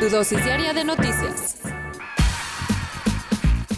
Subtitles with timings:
[0.00, 1.60] Tu dosis diaria de noticias.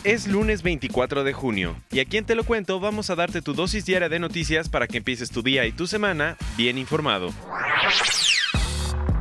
[0.02, 3.52] Es lunes 24 de junio y aquí en Te lo cuento vamos a darte tu
[3.52, 7.32] dosis diaria de noticias para que empieces tu día y tu semana bien informado.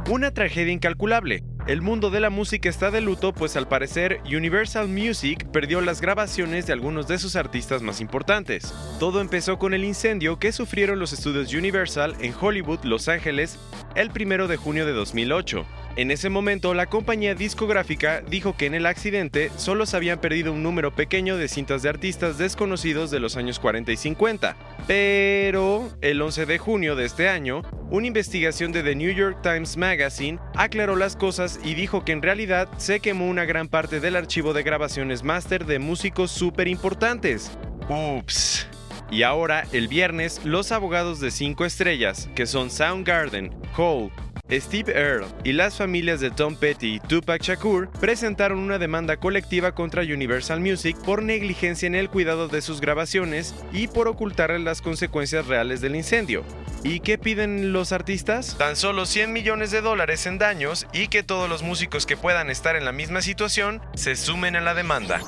[0.10, 1.44] Una tragedia incalculable.
[1.68, 6.00] El mundo de la música está de luto, pues al parecer Universal Music perdió las
[6.00, 8.72] grabaciones de algunos de sus artistas más importantes.
[9.00, 13.58] Todo empezó con el incendio que sufrieron los estudios Universal en Hollywood, Los Ángeles,
[13.96, 15.66] el 1 de junio de 2008.
[15.98, 20.52] En ese momento, la compañía discográfica dijo que en el accidente solo se habían perdido
[20.52, 24.58] un número pequeño de cintas de artistas desconocidos de los años 40 y 50.
[24.88, 29.78] Pero, el 11 de junio de este año, una investigación de The New York Times
[29.78, 34.18] Magazine aclaró las cosas y dijo que en realidad se quemó una gran parte del
[34.18, 37.58] archivo de grabaciones máster de músicos súper importantes.
[37.88, 38.68] Ups.
[39.12, 44.12] Y ahora, el viernes, los abogados de 5 estrellas, que son Soundgarden, Hole,
[44.52, 49.74] Steve Earle y las familias de Tom Petty y Tupac Shakur presentaron una demanda colectiva
[49.74, 54.82] contra Universal Music por negligencia en el cuidado de sus grabaciones y por ocultarle las
[54.82, 56.44] consecuencias reales del incendio.
[56.84, 58.56] ¿Y qué piden los artistas?
[58.60, 62.52] Tan solo 100 millones de dólares en daños y que todos los músicos que puedan
[62.52, 65.22] estar en la misma situación se sumen a la demanda.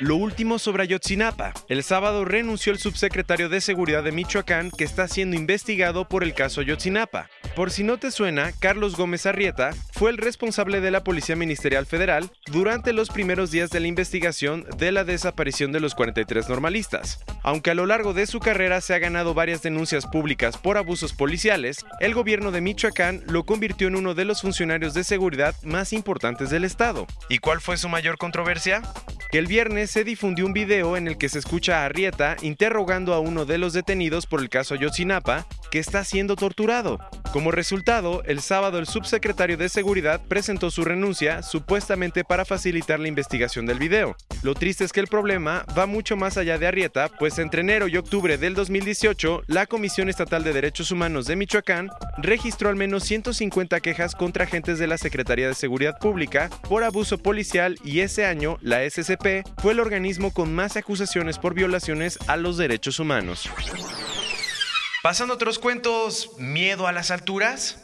[0.00, 1.52] Lo último sobre Ayotzinapa.
[1.68, 6.32] El sábado renunció el subsecretario de Seguridad de Michoacán que está siendo investigado por el
[6.32, 7.28] caso Ayotzinapa.
[7.54, 11.84] Por si no te suena, Carlos Gómez Arrieta fue el responsable de la Policía Ministerial
[11.84, 17.22] Federal durante los primeros días de la investigación de la desaparición de los 43 normalistas.
[17.42, 21.12] Aunque a lo largo de su carrera se ha ganado varias denuncias públicas por abusos
[21.12, 25.92] policiales, el gobierno de Michoacán lo convirtió en uno de los funcionarios de seguridad más
[25.92, 27.06] importantes del estado.
[27.28, 28.80] ¿Y cuál fue su mayor controversia?
[29.30, 33.14] Que el viernes se difundió un video en el que se escucha a Arrieta interrogando
[33.14, 36.98] a uno de los detenidos por el caso Ayotzinapa, que está siendo torturado.
[37.32, 43.08] Como resultado, el sábado el subsecretario de Seguridad presentó su renuncia supuestamente para facilitar la
[43.08, 44.16] investigación del video.
[44.42, 47.86] Lo triste es que el problema va mucho más allá de Arrieta, pues entre enero
[47.88, 53.04] y octubre del 2018, la Comisión Estatal de Derechos Humanos de Michoacán registró al menos
[53.04, 58.26] 150 quejas contra agentes de la Secretaría de Seguridad Pública por abuso policial y ese
[58.26, 63.48] año la SCP fue el organismo con más acusaciones por violaciones a los derechos humanos.
[65.02, 67.82] Pasando a otros cuentos, ¿miedo a las alturas?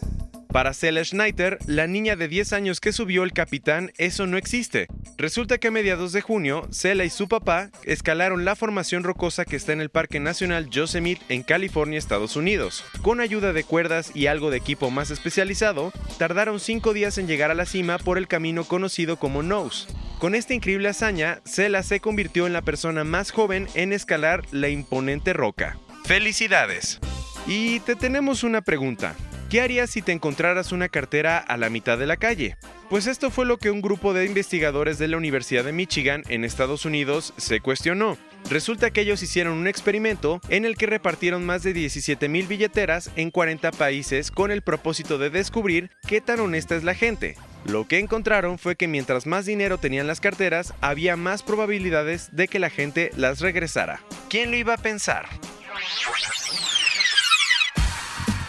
[0.53, 4.87] Para Cela Schneider, la niña de 10 años que subió el capitán, eso no existe.
[5.17, 9.57] Resulta que a mediados de junio, Cela y su papá escalaron la formación rocosa que
[9.57, 12.85] está en el Parque Nacional Yosemite en California, Estados Unidos.
[13.01, 17.51] Con ayuda de cuerdas y algo de equipo más especializado, tardaron 5 días en llegar
[17.51, 19.87] a la cima por el camino conocido como Nose.
[20.19, 24.69] Con esta increíble hazaña, Cela se convirtió en la persona más joven en escalar la
[24.69, 25.79] imponente roca.
[26.07, 27.01] ¡Felicidades!
[27.49, 29.17] Y te tenemos una pregunta.
[29.51, 32.57] ¿Qué harías si te encontraras una cartera a la mitad de la calle?
[32.89, 36.45] Pues esto fue lo que un grupo de investigadores de la Universidad de Michigan en
[36.45, 38.17] Estados Unidos se cuestionó.
[38.49, 43.11] Resulta que ellos hicieron un experimento en el que repartieron más de 17 mil billeteras
[43.17, 47.35] en 40 países con el propósito de descubrir qué tan honesta es la gente.
[47.65, 52.47] Lo que encontraron fue que mientras más dinero tenían las carteras, había más probabilidades de
[52.47, 54.01] que la gente las regresara.
[54.29, 55.27] ¿Quién lo iba a pensar?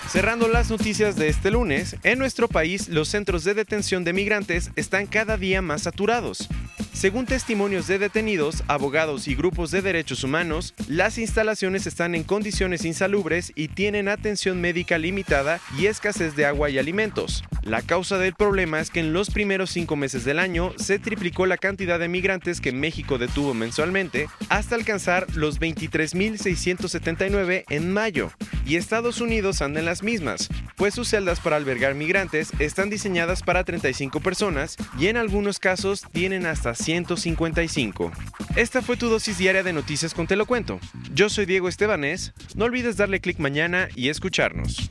[0.07, 4.71] Cerrando las noticias de este lunes, en nuestro país los centros de detención de migrantes
[4.75, 6.49] están cada día más saturados.
[6.97, 12.85] Según testimonios de detenidos, abogados y grupos de derechos humanos, las instalaciones están en condiciones
[12.85, 17.43] insalubres y tienen atención médica limitada y escasez de agua y alimentos.
[17.61, 21.45] La causa del problema es que en los primeros cinco meses del año se triplicó
[21.45, 28.31] la cantidad de migrantes que México detuvo mensualmente hasta alcanzar los 23.679 en mayo.
[28.65, 33.43] Y Estados Unidos anda en las mismas, pues sus celdas para albergar migrantes están diseñadas
[33.43, 38.11] para 35 personas y en algunos casos tienen hasta 155.
[38.55, 40.79] Esta fue tu dosis diaria de noticias con Te lo cuento.
[41.13, 44.89] Yo soy Diego Estebanés, no olvides darle clic mañana y escucharnos.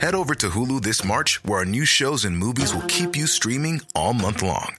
[0.00, 3.26] Head over to Hulu this March, where our new shows and movies will keep you
[3.26, 4.74] streaming all month long.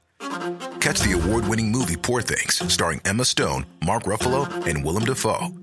[0.80, 5.63] Catch the award winning movie Poor Things, starring Emma Stone, Mark Ruffalo, and Willem Dafoe.